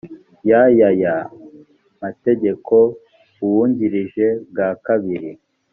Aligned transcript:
ya 0.49 0.61
y 0.77 0.81
aya 0.89 1.15
mategeko 2.01 2.75
uwungirije 3.43 4.25
bwa 4.49 4.69
kabiri 4.85 5.31